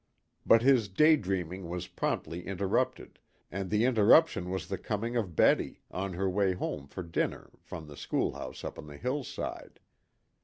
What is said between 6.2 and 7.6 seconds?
way home to her dinner